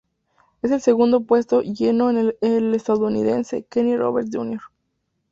En 0.63 0.73
el 0.73 0.81
segundo 0.81 1.21
puesto 1.21 1.61
llegó 1.61 2.09
el 2.09 2.73
estadounidense 2.73 3.67
Kenny 3.69 3.95
Roberts, 3.95 4.31
Jr. 4.33 4.59